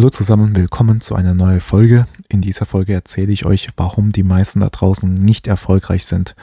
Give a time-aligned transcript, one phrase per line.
[0.00, 2.06] Hallo zusammen, willkommen zu einer neuen Folge.
[2.30, 6.36] In dieser Folge erzähle ich euch, warum die meisten da draußen nicht erfolgreich sind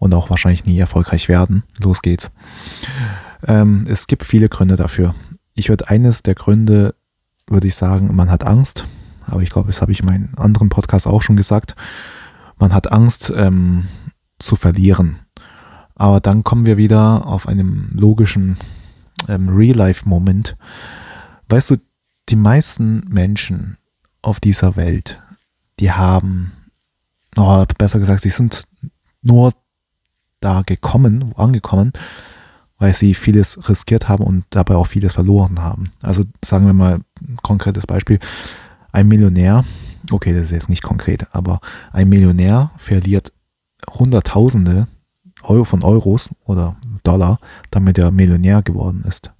[0.00, 1.62] und auch wahrscheinlich nie erfolgreich werden.
[1.78, 2.32] Los geht's.
[3.46, 5.14] Ähm, es gibt viele Gründe dafür.
[5.54, 6.96] Ich würde eines der Gründe,
[7.46, 8.84] würde ich sagen, man hat Angst.
[9.28, 11.76] Aber ich glaube, das habe ich in meinem anderen Podcast auch schon gesagt.
[12.58, 13.84] Man hat Angst ähm,
[14.40, 15.20] zu verlieren.
[15.94, 18.56] Aber dann kommen wir wieder auf einem logischen
[19.28, 20.56] ähm, Real-Life-Moment.
[21.48, 21.76] Weißt du,
[22.28, 23.76] die meisten Menschen
[24.22, 25.20] auf dieser Welt,
[25.80, 26.52] die haben,
[27.36, 28.64] oh, besser gesagt, sie sind
[29.22, 29.52] nur
[30.40, 31.92] da gekommen, angekommen,
[32.78, 35.92] weil sie vieles riskiert haben und dabei auch vieles verloren haben.
[36.02, 38.18] Also sagen wir mal ein konkretes Beispiel.
[38.92, 39.64] Ein Millionär,
[40.10, 41.60] okay, das ist jetzt nicht konkret, aber
[41.92, 43.32] ein Millionär verliert
[43.90, 44.86] Hunderttausende
[45.42, 47.38] Euro von Euros oder Dollar,
[47.70, 49.33] damit er Millionär geworden ist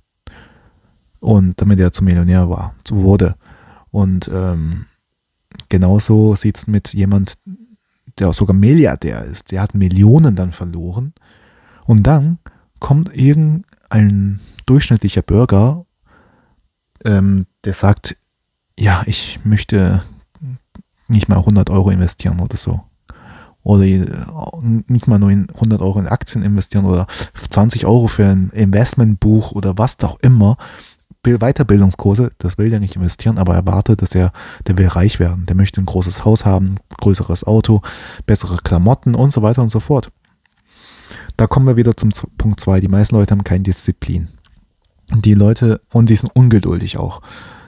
[1.25, 3.35] und damit er zum Millionär war, wurde.
[3.91, 4.87] Und ähm,
[5.69, 7.39] genauso sieht es mit jemand,
[8.19, 9.51] der sogar Milliardär ist.
[9.51, 11.15] Der hat Millionen dann verloren.
[11.87, 12.39] Und dann
[12.79, 15.87] kommt irgendein durchschnittlicher Bürger,
[17.05, 18.17] ähm, der sagt,
[18.79, 20.03] ja, ich möchte
[21.09, 22.83] nicht mal 100 Euro investieren oder so.
[23.63, 24.05] Oder äh,
[24.89, 27.07] nicht mal nur in 100 Euro in Aktien investieren oder
[27.49, 30.59] 20 Euro für ein Investmentbuch oder was auch immer.
[31.25, 34.33] Weiterbildungskurse, das will der nicht investieren, aber er erwartet, dass er,
[34.67, 35.47] der will reich werden.
[35.47, 37.83] Der möchte ein großes Haus haben, größeres Auto,
[38.27, 40.11] bessere Klamotten und so weiter und so fort.
[41.37, 42.81] Da kommen wir wieder zum Punkt 2.
[42.81, 44.29] Die meisten Leute haben keine Disziplin.
[45.13, 47.21] Die Leute, und sie sind ungeduldig auch.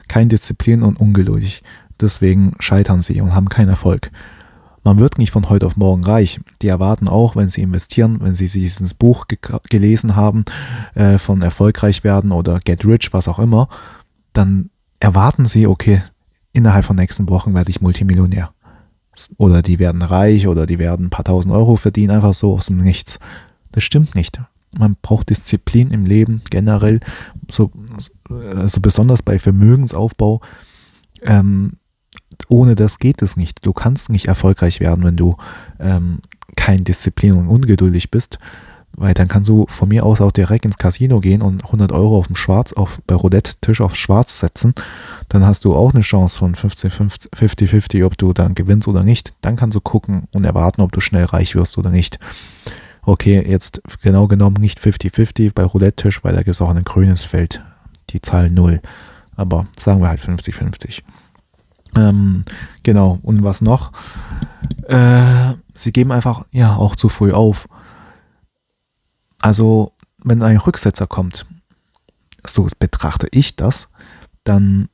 [0.08, 1.62] Keine Disziplin und ungeduldig.
[2.00, 4.10] Deswegen scheitern sie und haben keinen Erfolg.
[4.86, 6.38] Man wird nicht von heute auf morgen reich.
[6.62, 9.36] Die erwarten auch, wenn sie investieren, wenn sie dieses Buch ge
[9.68, 10.44] gelesen haben,
[10.94, 13.68] äh, von erfolgreich werden oder get rich, was auch immer,
[14.32, 14.70] dann
[15.00, 16.04] erwarten sie, okay,
[16.52, 18.52] innerhalb von nächsten Wochen werde ich Multimillionär.
[19.38, 22.66] Oder die werden reich oder die werden ein paar tausend Euro verdienen, einfach so aus
[22.66, 23.19] dem Nichts.
[23.72, 24.41] Das stimmt nicht.
[24.70, 27.00] Man braucht Disziplin im Leben generell,
[27.50, 27.72] so,
[28.28, 30.42] also besonders bei Vermögensaufbau.
[31.22, 31.72] Ähm,
[32.48, 33.64] ohne das geht es nicht.
[33.64, 35.36] Du kannst nicht erfolgreich werden, wenn du
[35.80, 36.20] ähm,
[36.56, 38.38] kein Disziplin und ungeduldig bist,
[38.92, 42.19] weil dann kannst du von mir aus auch direkt ins Casino gehen und 100 Euro
[42.19, 44.75] auf dem Schwarz, auf, bei Roulette-Tisch auf Schwarz setzen.
[45.28, 49.34] Dann hast du auch eine Chance von 50-50, ob du dann gewinnst oder nicht.
[49.42, 52.19] Dann kannst du gucken und erwarten, ob du schnell reich wirst oder nicht.
[53.02, 57.22] Okay, jetzt genau genommen nicht 50-50 bei Roulette-Tisch, weil da gibt es auch ein grünes
[57.22, 57.62] Feld,
[58.10, 58.80] die Zahl 0.
[59.36, 61.02] Aber sagen wir halt 50-50.
[61.96, 62.44] Ähm,
[62.82, 63.92] genau, und was noch?
[64.88, 67.68] Äh, sie geben einfach, ja, auch zu früh auf.
[69.40, 69.92] Also,
[70.22, 71.46] wenn ein Rücksetzer kommt,
[72.46, 73.88] so betrachte ich das,
[74.44, 74.88] dann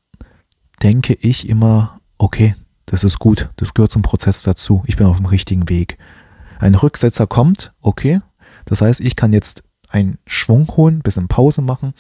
[0.83, 5.17] denke ich immer, okay, das ist gut, das gehört zum Prozess dazu, ich bin auf
[5.17, 5.99] dem richtigen Weg.
[6.59, 8.21] Ein Rücksetzer kommt, okay,
[8.65, 11.95] das heißt, ich kann jetzt einen Schwung holen, ein bisschen Pause machen.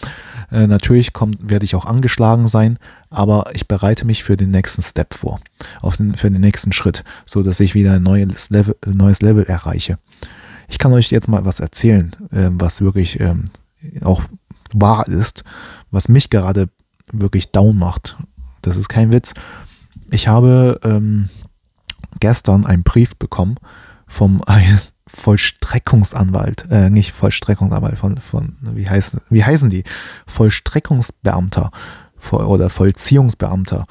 [0.50, 2.78] Äh, natürlich kommt, werde ich auch angeschlagen sein,
[3.10, 5.40] aber ich bereite mich für den nächsten Step vor,
[5.80, 9.44] auf den, für den nächsten Schritt, so dass ich wieder ein neues Level, neues Level
[9.44, 9.98] erreiche.
[10.68, 13.50] Ich kann euch jetzt mal was erzählen, äh, was wirklich ähm,
[14.02, 14.22] auch
[14.72, 15.44] wahr ist,
[15.90, 16.68] was mich gerade
[17.12, 18.16] wirklich down macht.
[18.62, 19.34] Das ist kein Witz.
[20.10, 21.28] Ich habe ähm,
[22.20, 23.56] gestern einen Brief bekommen
[24.06, 24.40] vom
[25.14, 29.84] Vollstreckungsanwalt, äh, nicht Vollstreckungsanwalt, von, von wie, heißen, wie heißen die?
[30.26, 31.70] Vollstreckungsbeamter
[32.30, 33.86] oder Vollziehungsbeamter.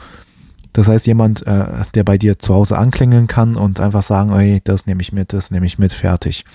[0.74, 4.62] Das heißt, jemand, äh, der bei dir zu Hause anklingeln kann und einfach sagen, ey,
[4.64, 6.46] das nehme ich mit, das nehme ich mit, fertig.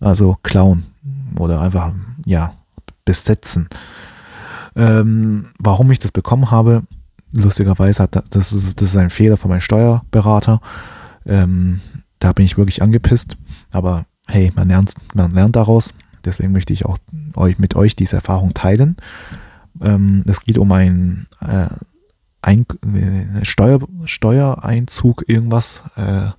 [0.00, 0.86] Also klauen
[1.38, 1.92] oder einfach,
[2.24, 2.54] ja,
[3.04, 3.68] besetzen.
[4.74, 6.82] Ähm, warum ich das bekommen habe,
[7.32, 10.60] lustigerweise hat das ist, das ist ein Fehler von meinem Steuerberater.
[11.26, 11.80] Ähm,
[12.18, 13.36] da bin ich wirklich angepisst.
[13.70, 15.94] Aber hey, man lernt, man lernt daraus.
[16.24, 16.98] Deswegen möchte ich auch
[17.36, 18.96] euch, mit euch diese Erfahrung teilen.
[19.80, 21.68] Ähm, es geht um ein, äh,
[22.42, 25.82] ein äh, Steuer, Steuereinzug, irgendwas.
[25.96, 26.30] Äh,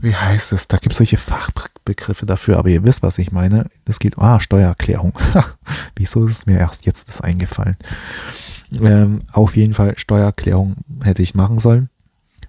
[0.00, 0.68] wie heißt es?
[0.68, 3.66] Da gibt es solche Fachbegriffe dafür, aber ihr wisst, was ich meine.
[3.84, 5.18] Es geht, ah, Steuererklärung.
[5.96, 7.76] Wieso ist es mir erst jetzt das eingefallen?
[8.80, 11.90] Ähm, auf jeden Fall, Steuererklärung hätte ich machen sollen.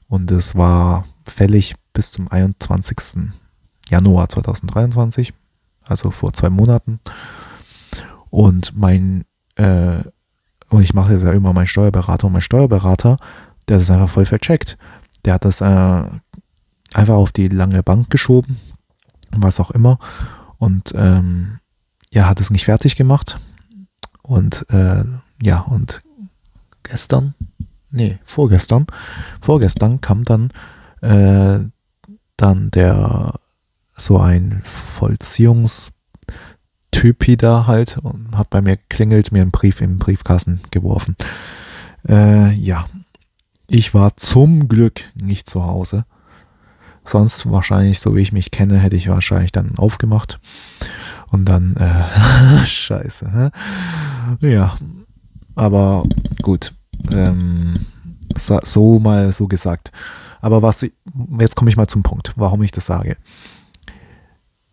[0.07, 3.33] Und es war fällig bis zum 21.
[3.93, 5.33] Januar 2023,
[5.85, 6.99] also vor zwei Monaten.
[8.31, 9.25] Und mein,
[9.55, 9.99] äh,
[10.69, 13.17] und ich mache jetzt ja immer meinen Steuerberater und mein Steuerberater,
[13.67, 14.79] der das einfach voll vercheckt.
[15.25, 15.65] Der hat das äh,
[16.93, 18.57] einfach auf die lange Bank geschoben,
[19.29, 19.99] was auch immer.
[20.57, 21.59] Und ähm,
[22.09, 23.39] ja, hat es nicht fertig gemacht.
[24.23, 25.03] Und äh,
[25.39, 26.01] ja, und
[26.81, 27.35] gestern,
[27.91, 28.87] nee, vorgestern,
[29.39, 30.49] vorgestern kam dann,
[31.01, 31.59] äh,
[32.37, 33.39] dann der,
[33.95, 35.91] so ein Vollziehungstyp
[37.37, 41.15] da halt und hat bei mir klingelt, mir einen Brief im Briefkasten geworfen.
[42.07, 42.87] Äh, ja,
[43.67, 46.05] ich war zum Glück nicht zu Hause.
[47.05, 50.39] Sonst wahrscheinlich, so wie ich mich kenne, hätte ich wahrscheinlich dann aufgemacht.
[51.31, 53.51] Und dann, äh, scheiße.
[54.39, 54.47] Hä?
[54.47, 54.77] Ja,
[55.55, 56.03] aber
[56.41, 56.73] gut.
[57.11, 57.87] Ähm,
[58.37, 59.91] so mal so gesagt.
[60.41, 60.85] Aber was,
[61.39, 63.17] jetzt komme ich mal zum Punkt, warum ich das sage.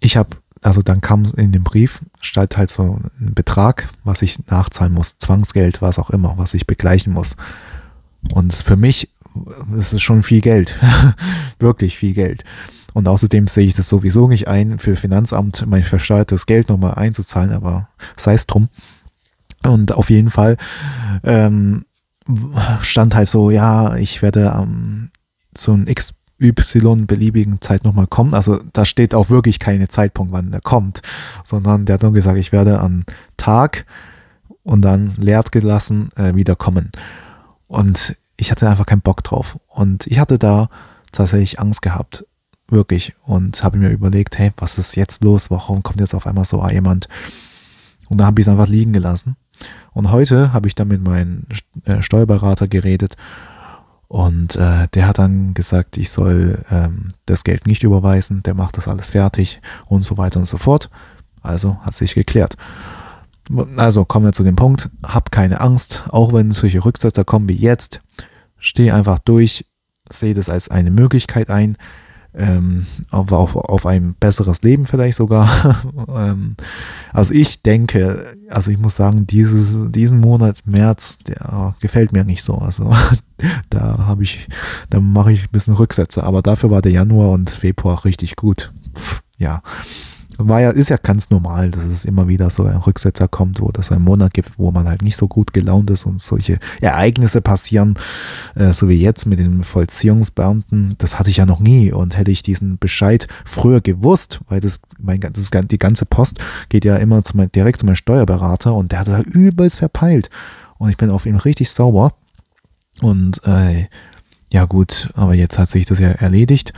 [0.00, 4.46] Ich habe, also dann kam in dem Brief, stand halt so ein Betrag, was ich
[4.46, 7.36] nachzahlen muss, Zwangsgeld, was auch immer, was ich begleichen muss.
[8.32, 9.10] Und für mich
[9.76, 10.76] ist schon viel Geld.
[11.58, 12.44] Wirklich viel Geld.
[12.92, 17.52] Und außerdem sehe ich das sowieso nicht ein, für Finanzamt mein versteuertes Geld nochmal einzuzahlen,
[17.52, 18.68] aber sei es drum.
[19.62, 20.56] Und auf jeden Fall
[21.22, 21.84] ähm,
[22.80, 25.10] stand halt so, ja, ich werde am
[25.56, 25.86] so ein
[26.40, 28.34] XY beliebigen Zeit nochmal kommen.
[28.34, 31.02] Also da steht auch wirklich keine Zeitpunkt, wann der kommt,
[31.44, 33.04] sondern der hat nur gesagt, ich werde am
[33.36, 33.86] Tag
[34.62, 36.90] und dann leert gelassen äh, wieder kommen.
[37.66, 39.58] Und ich hatte einfach keinen Bock drauf.
[39.68, 40.70] Und ich hatte da
[41.12, 42.26] tatsächlich Angst gehabt,
[42.68, 43.14] wirklich.
[43.24, 45.50] Und habe mir überlegt, hey, was ist jetzt los?
[45.50, 47.08] Warum kommt jetzt auf einmal so jemand?
[48.08, 49.36] Und da habe ich es einfach liegen gelassen.
[49.92, 51.44] Und heute habe ich dann mit meinem
[51.84, 53.16] äh, Steuerberater geredet
[54.10, 58.76] und äh, der hat dann gesagt, ich soll ähm, das Geld nicht überweisen, der macht
[58.76, 60.90] das alles fertig und so weiter und so fort.
[61.42, 62.56] Also hat sich geklärt.
[63.76, 67.54] Also kommen wir zu dem Punkt, hab keine Angst, auch wenn solche Rücksetzer kommen wie
[67.54, 68.00] jetzt,
[68.58, 69.64] steh einfach durch,
[70.10, 71.76] sehe das als eine Möglichkeit ein,
[72.34, 75.82] ähm, auf, auf, ein besseres Leben vielleicht sogar.
[76.08, 76.56] ähm,
[77.12, 82.44] also ich denke, also ich muss sagen, dieses, diesen Monat März, der gefällt mir nicht
[82.44, 82.56] so.
[82.56, 82.94] Also
[83.70, 84.48] da habe ich,
[84.90, 88.72] da mache ich ein bisschen Rücksätze, aber dafür war der Januar und Februar richtig gut.
[89.38, 89.62] Ja
[90.48, 93.82] war ja, ist ja ganz normal, dass es immer wieder so ein Rücksetzer kommt oder
[93.82, 97.40] so ein Monat gibt, wo man halt nicht so gut gelaunt ist und solche Ereignisse
[97.40, 97.98] passieren,
[98.54, 100.96] äh, so wie jetzt mit den Vollziehungsbeamten.
[100.98, 104.80] Das hatte ich ja noch nie und hätte ich diesen Bescheid früher gewusst, weil das,
[104.98, 106.38] mein, das die ganze Post
[106.68, 110.30] geht ja immer zu mein, direkt zu meinem Steuerberater und der hat da übelst verpeilt
[110.78, 112.14] und ich bin auf ihn richtig sauer
[113.00, 113.86] und äh,
[114.52, 116.72] ja gut, aber jetzt hat sich das ja erledigt.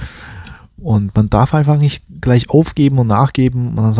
[0.83, 3.77] Und man darf einfach nicht gleich aufgeben und nachgeben.
[3.77, 3.95] Man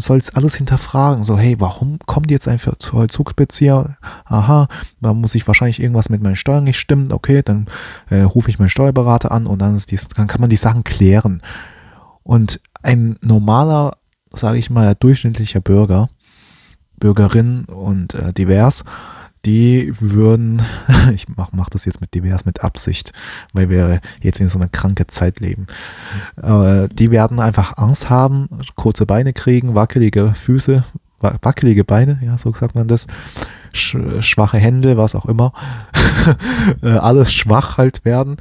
[0.00, 1.24] soll es alles hinterfragen.
[1.24, 3.96] So, hey, warum kommt jetzt ein Vollzugsbezieher?
[4.24, 4.68] Aha,
[5.00, 7.12] da muss ich wahrscheinlich irgendwas mit meinen Steuern nicht stimmen.
[7.12, 7.66] Okay, dann
[8.08, 11.42] äh, rufe ich meinen Steuerberater an und dann, dies, dann kann man die Sachen klären.
[12.22, 13.96] Und ein normaler,
[14.32, 16.08] sage ich mal, durchschnittlicher Bürger,
[17.00, 18.84] Bürgerin und äh, divers,
[19.48, 20.60] die würden,
[21.14, 23.14] ich mache mach das jetzt mit divers mit Absicht,
[23.54, 25.66] weil wir jetzt in so einer kranke Zeit leben,
[26.42, 30.84] äh, die werden einfach Angst haben, kurze Beine kriegen, wackelige Füße,
[31.20, 33.06] wackelige Beine, ja, so sagt man das,
[33.72, 35.54] sch schwache Hände, was auch immer,
[36.82, 38.36] äh, alles schwach halt werden.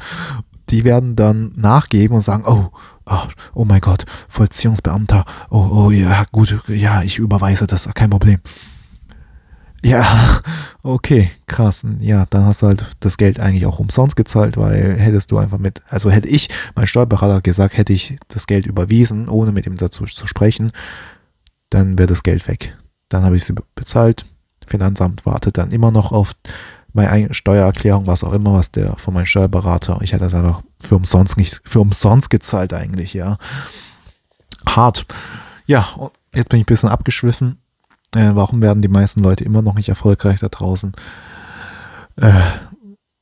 [0.69, 2.71] Die werden dann nachgeben und sagen, oh,
[3.05, 8.41] oh, oh mein Gott, Vollziehungsbeamter, oh, oh, ja, gut, ja, ich überweise das, kein Problem.
[9.87, 10.41] Ja,
[10.83, 11.85] okay, krass.
[12.01, 15.59] Ja, dann hast du halt das Geld eigentlich auch umsonst gezahlt, weil hättest du einfach
[15.59, 19.77] mit, also hätte ich, mein Steuerberater gesagt, hätte ich das Geld überwiesen, ohne mit ihm
[19.77, 20.73] dazu zu sprechen,
[21.69, 22.75] dann wäre das Geld weg.
[23.07, 24.25] Dann habe ich es bezahlt.
[24.65, 26.33] Finanzamt wartet dann immer noch auf
[26.91, 30.97] meine Steuererklärung, was auch immer, was der von meinem Steuerberater, ich hätte das einfach für
[30.97, 33.37] umsonst nicht, für umsonst gezahlt eigentlich, ja.
[34.67, 35.05] Hart.
[35.65, 35.87] Ja,
[36.33, 37.59] jetzt bin ich ein bisschen abgeschwiffen
[38.15, 40.93] äh, warum werden die meisten Leute immer noch nicht erfolgreich da draußen?
[42.15, 42.41] Äh,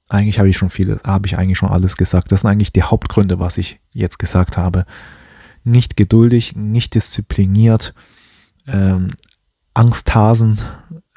[0.08, 2.32] eigentlich habe ich schon viele, habe ich eigentlich schon alles gesagt.
[2.32, 4.86] Das sind eigentlich die Hauptgründe, was ich jetzt gesagt habe.
[5.64, 7.94] Nicht geduldig, nicht diszipliniert,
[8.68, 9.10] ähm,
[9.74, 10.60] Angsthasen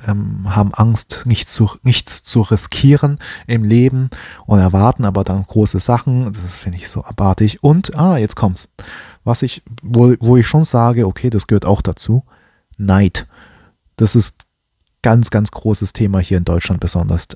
[0.07, 4.11] ähm, haben Angst, nichts zu, nichts zu riskieren im Leben
[4.47, 6.33] und erwarten aber dann große Sachen.
[6.33, 7.63] Das finde ich so abartig.
[7.63, 8.69] Und, ah, jetzt kommt's.
[9.25, 12.25] Was ich, wo, wo ich schon sage, okay, das gehört auch dazu.
[12.77, 13.27] Neid.
[13.99, 14.47] Das ist
[15.03, 17.29] ganz, ganz großes Thema hier in Deutschland besonders.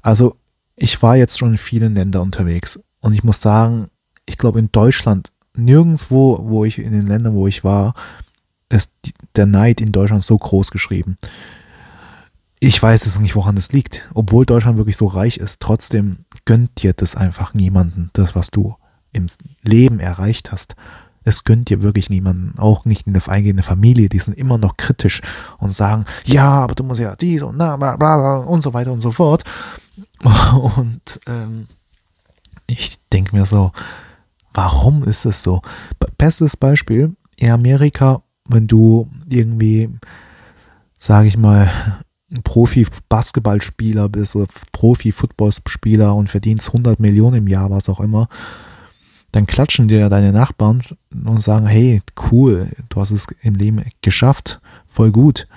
[0.00, 0.36] Also
[0.76, 3.88] ich war jetzt schon in vielen Ländern unterwegs und ich muss sagen,
[4.26, 7.94] ich glaube in Deutschland, nirgendwo, wo ich in den Ländern, wo ich war,
[8.68, 8.90] ist
[9.36, 11.18] der Neid in Deutschland so groß geschrieben.
[12.60, 14.08] Ich weiß es nicht, woran es liegt.
[14.14, 18.76] Obwohl Deutschland wirklich so reich ist, trotzdem gönnt dir das einfach niemanden, das, was du
[19.12, 19.26] im
[19.62, 20.74] Leben erreicht hast.
[21.24, 24.76] Es gönnt dir wirklich niemanden, auch nicht in der eingehende Familie, die sind immer noch
[24.76, 25.22] kritisch
[25.58, 28.92] und sagen, ja, aber du musst ja dies und na, bla, bla, und so weiter
[28.92, 29.44] und so fort.
[30.76, 31.68] Und ähm,
[32.66, 33.72] ich denke mir so,
[34.52, 35.60] warum ist es so?
[36.16, 39.90] Bestes Beispiel, in Amerika, wenn du irgendwie,
[40.98, 41.70] sage ich mal,
[42.30, 48.28] ein Profi-Basketballspieler bist oder Profi-Footballspieler und verdienst 100 Millionen im Jahr, was auch immer,
[49.34, 54.60] dann klatschen dir deine Nachbarn und sagen, hey, cool, du hast es im Leben geschafft,
[54.86, 55.48] voll gut.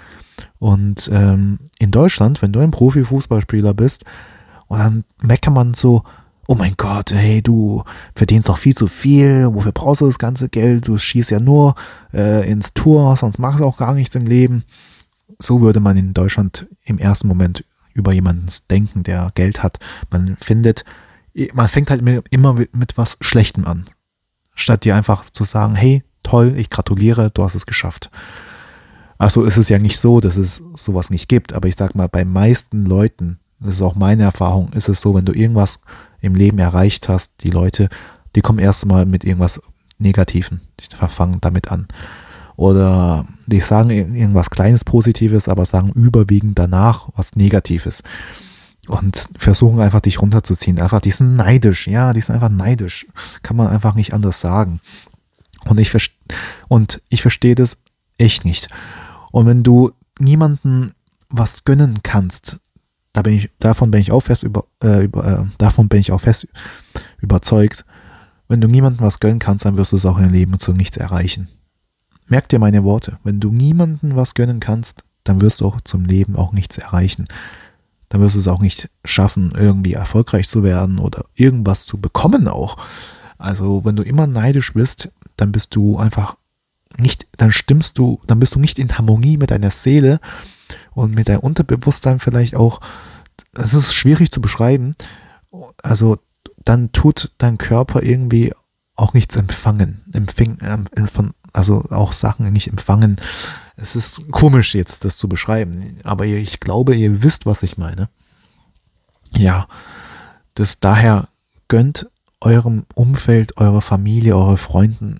[0.57, 4.03] Und ähm, in Deutschland, wenn du ein Profi-Fußballspieler bist,
[4.67, 6.03] und dann meckert man so,
[6.47, 7.83] oh mein Gott, hey, du
[8.15, 10.87] verdienst doch viel zu viel, wofür brauchst du das ganze Geld?
[10.87, 11.75] Du schießt ja nur
[12.13, 14.63] äh, ins Tor, sonst machst du auch gar nichts im Leben.
[15.37, 19.77] So würde man in Deutschland im ersten Moment über jemanden denken, der Geld hat.
[20.09, 20.83] Man findet,
[21.53, 23.85] man fängt halt immer mit was Schlechtem an.
[24.55, 28.09] Statt dir einfach zu sagen, hey, toll, ich gratuliere, du hast es geschafft.
[29.19, 32.07] Also ist es ja nicht so, dass es sowas nicht gibt, aber ich sag mal,
[32.07, 35.79] bei meisten Leuten, das ist auch meine Erfahrung, ist es so, wenn du irgendwas
[36.21, 37.89] im Leben erreicht hast, die Leute,
[38.35, 39.61] die kommen erst mal mit irgendwas
[39.97, 41.87] Negativen, die fangen damit an.
[42.55, 48.01] Oder die sagen irgendwas Kleines Positives, aber sagen überwiegend danach was Negatives
[48.87, 50.79] und versuchen einfach dich runterzuziehen.
[50.79, 53.05] Einfach, die sind neidisch, ja, die sind einfach neidisch.
[53.43, 54.79] Kann man einfach nicht anders sagen.
[55.65, 55.93] Und ich,
[56.67, 57.77] und ich verstehe das
[58.17, 58.69] echt nicht.
[59.31, 60.93] Und wenn du niemanden
[61.29, 62.59] was gönnen kannst,
[63.13, 66.11] da bin ich, davon bin ich auch fest über, äh, über äh, davon bin ich
[66.11, 66.47] auch fest
[67.19, 67.85] überzeugt,
[68.47, 70.95] wenn du niemandem was gönnen kannst, dann wirst du es auch im Leben zu nichts
[70.95, 71.49] erreichen.
[72.27, 73.19] Merk dir meine Worte.
[73.23, 77.27] Wenn du niemandem was gönnen kannst, dann wirst du auch zum Leben auch nichts erreichen
[78.09, 82.47] dann wirst du es auch nicht schaffen, irgendwie erfolgreich zu werden oder irgendwas zu bekommen
[82.47, 82.77] auch.
[83.37, 86.37] Also wenn du immer neidisch bist, dann bist du einfach
[86.97, 90.19] nicht, dann stimmst du, dann bist du nicht in Harmonie mit deiner Seele
[90.93, 92.81] und mit deinem Unterbewusstsein vielleicht auch.
[93.53, 94.95] Es ist schwierig zu beschreiben.
[95.83, 96.17] Also
[96.65, 98.53] dann tut dein Körper irgendwie
[98.95, 100.57] auch nichts empfangen, empfing,
[101.53, 103.21] also auch Sachen nicht empfangen,
[103.77, 108.09] es ist komisch jetzt, das zu beschreiben, aber ich glaube, ihr wisst, was ich meine.
[109.35, 109.67] Ja,
[110.55, 111.27] das daher
[111.67, 112.09] gönnt
[112.41, 115.19] eurem Umfeld, eurer Familie, eure Freunden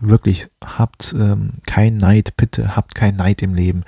[0.00, 3.84] wirklich, habt ähm, kein Neid, bitte habt kein Neid im Leben.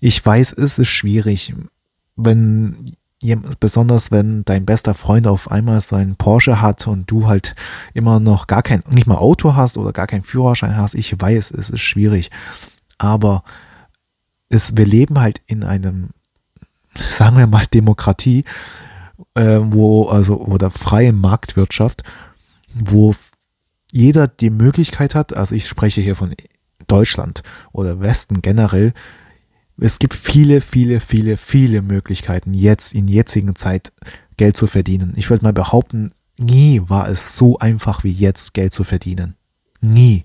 [0.00, 1.54] Ich weiß, es ist schwierig,
[2.16, 2.94] wenn
[3.58, 7.54] besonders wenn dein bester Freund auf einmal so einen Porsche hat und du halt
[7.94, 10.94] immer noch gar kein, nicht mal Auto hast oder gar keinen Führerschein hast.
[10.94, 12.30] Ich weiß, es ist schwierig
[12.98, 13.44] aber
[14.48, 16.10] es, wir leben halt in einem,
[17.10, 18.44] sagen wir mal, Demokratie,
[19.34, 22.02] äh, wo, also, oder freie Marktwirtschaft,
[22.74, 23.14] wo
[23.90, 26.34] jeder die Möglichkeit hat, also ich spreche hier von
[26.86, 28.92] Deutschland oder Westen generell,
[29.78, 33.92] es gibt viele, viele, viele, viele Möglichkeiten, jetzt in jetzigen Zeit
[34.36, 35.14] Geld zu verdienen.
[35.16, 39.36] Ich würde mal behaupten, nie war es so einfach wie jetzt Geld zu verdienen.
[39.80, 40.24] Nie.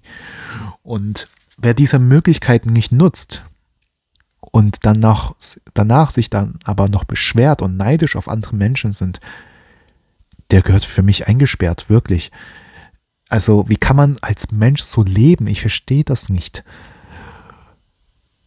[0.83, 1.27] Und
[1.61, 3.43] wer diese Möglichkeiten nicht nutzt
[4.39, 5.33] und danach,
[5.73, 9.19] danach sich dann aber noch beschwert und neidisch auf andere Menschen sind,
[10.51, 12.31] der gehört für mich eingesperrt, wirklich.
[13.29, 15.47] Also wie kann man als Mensch so leben?
[15.47, 16.63] Ich verstehe das nicht.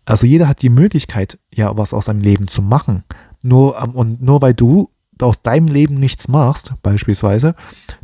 [0.04, 3.04] Also jeder hat die Möglichkeit, ja, was aus seinem Leben zu machen.
[3.42, 4.90] Nur, ähm, und nur weil du
[5.20, 7.54] aus deinem Leben nichts machst, beispielsweise,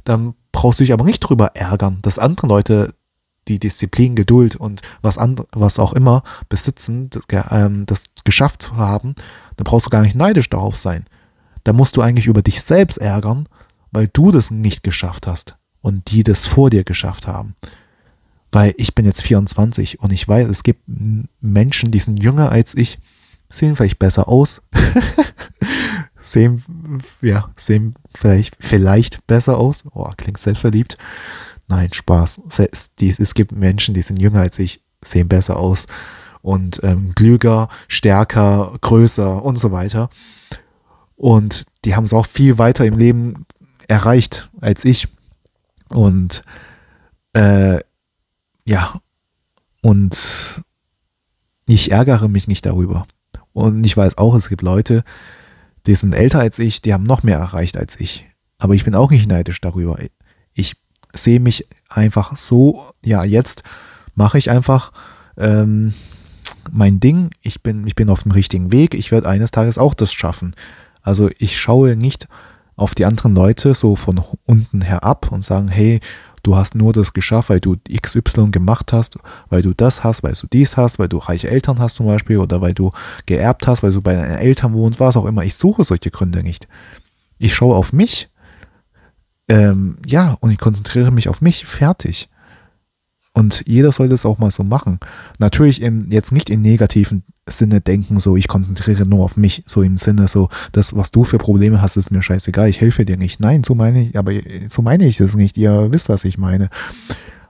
[0.04, 2.94] dann brauchst du dich aber nicht drüber ärgern, dass andere Leute
[3.48, 5.16] die Disziplin, Geduld und was,
[5.52, 7.10] was auch immer besitzen,
[7.50, 9.14] ähm, das geschafft zu haben,
[9.56, 11.06] dann brauchst du gar nicht neidisch darauf sein.
[11.64, 13.48] Da musst du eigentlich über dich selbst ärgern,
[13.90, 17.56] weil du das nicht geschafft hast und die das vor dir geschafft haben.
[18.52, 20.82] Weil ich bin jetzt 24 und ich weiß, es gibt
[21.40, 22.98] Menschen, die sind jünger als ich,
[23.50, 24.62] sehen vielleicht besser aus,
[26.20, 26.62] sehen,
[27.20, 29.84] ja, sehen vielleicht, vielleicht besser aus.
[29.92, 30.96] Oh, klingt selbstverliebt.
[31.68, 32.40] Nein, Spaß.
[32.48, 35.86] Es gibt Menschen, die sind jünger als ich, sehen besser aus
[36.40, 40.08] und ähm, klüger, stärker, größer und so weiter.
[41.16, 43.44] Und die haben es auch viel weiter im Leben
[43.86, 45.08] erreicht als ich.
[45.88, 46.42] Und
[47.34, 47.80] äh,
[48.64, 49.00] ja,
[49.82, 50.62] und
[51.66, 53.06] ich ärgere mich nicht darüber.
[53.52, 55.04] Und ich weiß auch, es gibt Leute,
[55.86, 58.26] die sind älter als ich, die haben noch mehr erreicht als ich.
[58.58, 59.98] Aber ich bin auch nicht neidisch darüber.
[60.52, 60.76] Ich
[61.12, 63.62] sehe mich einfach so, ja, jetzt
[64.14, 64.92] mache ich einfach
[65.36, 65.94] ähm,
[66.70, 69.94] mein Ding, ich bin, ich bin auf dem richtigen Weg, ich werde eines Tages auch
[69.94, 70.54] das schaffen.
[71.02, 72.28] Also ich schaue nicht
[72.76, 76.00] auf die anderen Leute so von unten herab und sagen, hey,
[76.42, 80.34] du hast nur das geschafft, weil du XY gemacht hast, weil du das hast, weil
[80.34, 82.92] du dies hast, weil du reiche Eltern hast zum Beispiel oder weil du
[83.26, 85.44] geerbt hast, weil du bei deinen Eltern wohnst, was auch immer.
[85.44, 86.68] Ich suche solche Gründe nicht.
[87.38, 88.28] Ich schaue auf mich.
[89.48, 91.66] Ähm, ja, und ich konzentriere mich auf mich.
[91.66, 92.28] Fertig.
[93.32, 94.98] Und jeder sollte es auch mal so machen.
[95.38, 99.82] Natürlich in, jetzt nicht in negativen Sinne denken, so ich konzentriere nur auf mich, so
[99.82, 103.16] im Sinne so, das, was du für Probleme hast, ist mir scheißegal, ich helfe dir
[103.16, 103.38] nicht.
[103.38, 104.32] Nein, so meine ich, aber
[104.68, 105.56] so meine ich es nicht.
[105.56, 106.68] Ihr wisst, was ich meine.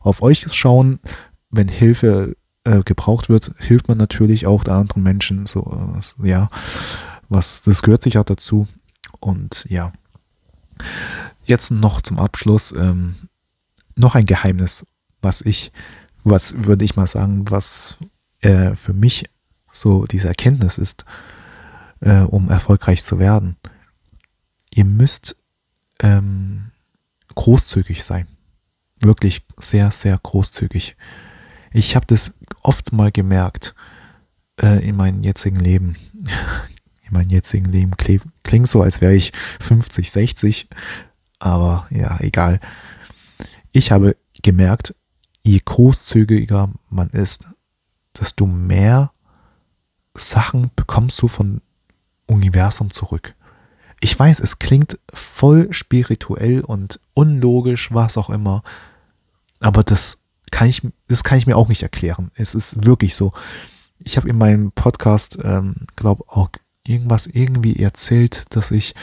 [0.00, 1.00] Auf euch schauen,
[1.50, 5.46] wenn Hilfe äh, gebraucht wird, hilft man natürlich auch der anderen Menschen.
[5.46, 6.50] So, äh, ja,
[7.30, 8.68] was, das gehört sich auch dazu.
[9.20, 9.92] Und ja.
[11.44, 13.16] Jetzt noch zum Abschluss ähm,
[13.96, 14.86] noch ein Geheimnis,
[15.20, 15.72] was ich,
[16.24, 17.98] was würde ich mal sagen, was
[18.40, 19.24] äh, für mich
[19.72, 21.04] so diese Erkenntnis ist,
[22.00, 23.56] äh, um erfolgreich zu werden.
[24.70, 25.36] Ihr müsst
[26.00, 26.70] ähm,
[27.34, 28.26] großzügig sein.
[29.00, 30.96] Wirklich sehr, sehr großzügig.
[31.72, 32.32] Ich habe das
[32.62, 33.74] oft mal gemerkt
[34.60, 35.96] äh, in meinem jetzigen Leben.
[37.08, 37.92] In meinem jetzigen Leben
[38.42, 40.68] klingt so, als wäre ich 50, 60,
[41.38, 42.60] aber ja, egal.
[43.72, 44.94] Ich habe gemerkt,
[45.42, 47.44] je großzügiger man ist,
[48.18, 49.12] desto mehr
[50.14, 51.62] Sachen bekommst du von
[52.26, 53.34] Universum zurück.
[54.00, 58.62] Ich weiß, es klingt voll spirituell und unlogisch, was auch immer,
[59.60, 60.18] aber das
[60.50, 62.30] kann ich, das kann ich mir auch nicht erklären.
[62.34, 63.32] Es ist wirklich so.
[63.98, 66.50] Ich habe in meinem Podcast, ähm, glaube auch
[66.88, 68.94] irgendwas irgendwie erzählt, dass ich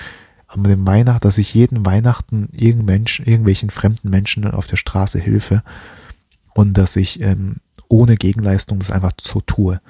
[0.48, 5.64] am dem Weihnachten, dass ich jeden Weihnachten irgendwelchen fremden Menschen auf der Straße hilfe
[6.54, 7.58] und dass ich ähm,
[7.90, 9.82] ohne Gegenleistung das einfach so tue.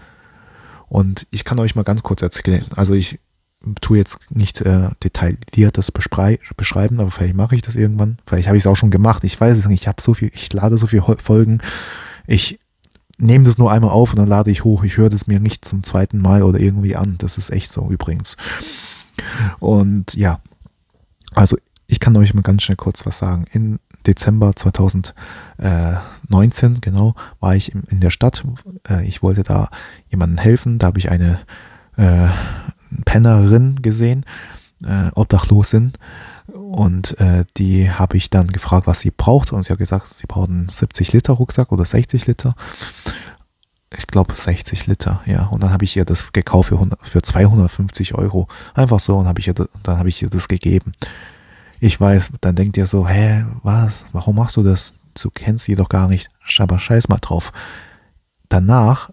[0.88, 3.20] Und ich kann euch mal ganz kurz erzählen, also ich
[3.82, 4.90] tue jetzt nicht äh,
[5.72, 8.18] das beschreiben, aber vielleicht mache ich das irgendwann.
[8.26, 9.24] Vielleicht habe ich es auch schon gemacht.
[9.24, 9.82] Ich weiß es nicht.
[9.82, 11.62] Ich habe so viel, ich lade so viele Folgen.
[12.28, 12.60] Ich
[13.18, 14.84] nehme das nur einmal auf und dann lade ich hoch.
[14.84, 17.16] Ich höre das mir nicht zum zweiten Mal oder irgendwie an.
[17.18, 18.38] Das ist echt so übrigens.
[19.60, 20.40] Und ja,
[21.34, 21.58] also
[21.88, 23.46] ich kann euch mal ganz schnell kurz was sagen.
[23.52, 28.44] In Dezember 2019, genau, war ich in der Stadt.
[28.88, 29.70] Äh, ich wollte da
[30.10, 30.80] jemandem helfen.
[30.80, 31.40] Da habe ich eine
[31.98, 32.28] äh,
[33.06, 34.26] Pennerin gesehen,
[34.84, 35.94] äh, Obdachlosin.
[36.52, 39.52] Und äh, die habe ich dann gefragt, was sie braucht.
[39.52, 42.56] Und sie hat gesagt, sie braucht einen 70 Liter Rucksack oder 60 Liter.
[43.98, 45.46] Ich glaube 60 Liter, ja.
[45.46, 48.48] Und dann habe ich ihr das gekauft für, 100, für 250 Euro.
[48.74, 49.18] Einfach so.
[49.18, 50.94] Und hab ich ihr, dann habe ich ihr das gegeben.
[51.80, 54.06] Ich weiß, dann denkt ihr so, hä, was?
[54.12, 54.94] Warum machst du das?
[55.20, 56.30] Du kennst sie doch gar nicht.
[56.58, 57.54] Aber scheiß mal drauf.
[58.50, 59.10] Danach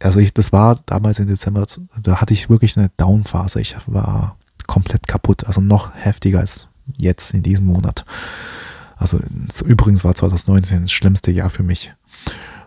[0.00, 1.66] also ich, das war damals im Dezember,
[2.00, 3.60] da hatte ich wirklich eine Downphase.
[3.60, 4.37] Ich war
[4.68, 8.04] komplett kaputt, also noch heftiger als jetzt in diesem Monat.
[8.96, 9.18] Also
[9.64, 11.92] übrigens war 2019 das schlimmste Jahr für mich.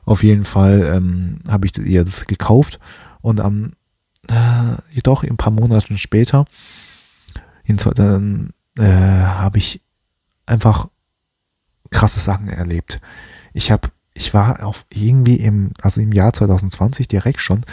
[0.04, 2.80] Auf jeden Fall ähm, habe ich ihr das gekauft
[3.22, 3.74] und am
[4.30, 6.46] äh, jedoch ein paar Monate später
[7.64, 9.82] in, dann äh, habe ich
[10.46, 10.88] einfach
[11.92, 13.00] krasse Sachen erlebt.
[13.54, 17.66] Ich habe ich war auf irgendwie im, also im Jahr 2020 direkt schon,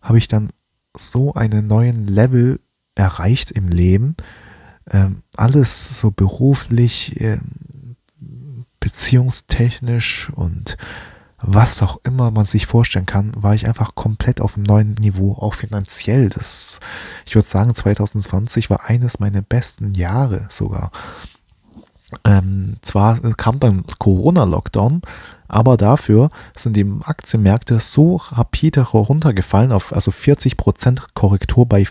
[0.00, 0.50] habe ich dann
[0.96, 2.60] so einen neuen Level
[2.94, 4.16] erreicht im Leben.
[4.90, 7.96] Ähm, alles so beruflich, ähm,
[8.80, 10.76] beziehungstechnisch und
[11.46, 15.32] was auch immer man sich vorstellen kann, war ich einfach komplett auf einem neuen Niveau,
[15.34, 16.30] auch finanziell.
[16.30, 16.80] Das,
[17.26, 20.90] ich würde sagen, 2020 war eines meiner besten Jahre sogar.
[22.24, 25.02] Ähm, zwar kam dann Corona-Lockdown,
[25.48, 31.86] aber dafür sind die Aktienmärkte so rapide runtergefallen auf also 40% Korrektur bei,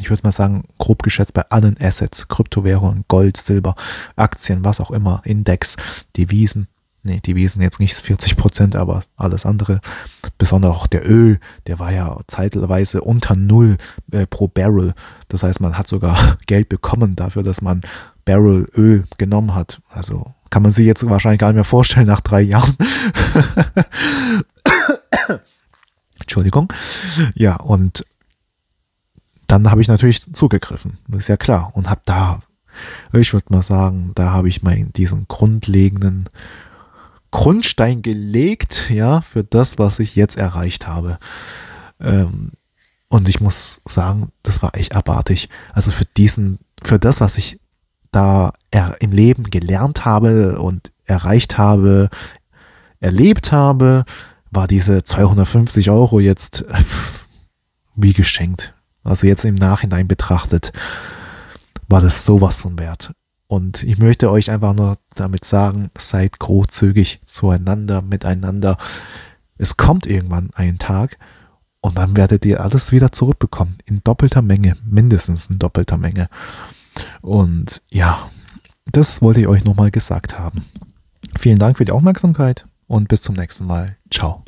[0.00, 3.74] ich würde mal sagen, grob geschätzt bei allen Assets, Kryptowährungen, Gold, Silber,
[4.16, 5.76] Aktien, was auch immer, Index,
[6.16, 6.68] Devisen.
[7.02, 9.80] Nee, Devisen jetzt nicht 40%, aber alles andere.
[10.38, 13.76] Besonders auch der Öl, der war ja zeitweise unter Null
[14.10, 14.92] äh, pro Barrel.
[15.28, 17.82] Das heißt, man hat sogar Geld bekommen dafür, dass man
[18.24, 19.80] Barrel Öl genommen hat.
[19.88, 22.76] Also kann man sich jetzt wahrscheinlich gar nicht mehr vorstellen nach drei Jahren.
[26.18, 26.72] Entschuldigung.
[27.34, 28.04] Ja, und
[29.46, 30.98] dann habe ich natürlich zugegriffen.
[31.08, 31.72] Das ist ja klar.
[31.74, 32.40] Und habe da,
[33.12, 36.28] ich würde mal sagen, da habe ich mal diesen grundlegenden
[37.30, 41.18] Grundstein gelegt, ja, für das, was ich jetzt erreicht habe.
[42.00, 42.52] Ähm,
[43.08, 45.48] und ich muss sagen, das war echt abartig.
[45.72, 47.60] Also für diesen, für das, was ich
[48.10, 48.52] da
[49.00, 52.08] im Leben gelernt habe und erreicht habe,
[53.00, 54.04] erlebt habe,
[54.50, 56.64] war diese 250 Euro jetzt
[57.94, 58.74] wie geschenkt.
[59.06, 60.72] Also jetzt im Nachhinein betrachtet,
[61.88, 63.12] war das sowas von wert.
[63.46, 68.76] Und ich möchte euch einfach nur damit sagen, seid großzügig zueinander, miteinander.
[69.56, 71.16] Es kommt irgendwann ein Tag
[71.80, 73.78] und dann werdet ihr alles wieder zurückbekommen.
[73.84, 76.28] In doppelter Menge, mindestens in doppelter Menge.
[77.20, 78.30] Und ja,
[78.86, 80.64] das wollte ich euch nochmal gesagt haben.
[81.38, 83.96] Vielen Dank für die Aufmerksamkeit und bis zum nächsten Mal.
[84.10, 84.42] Ciao.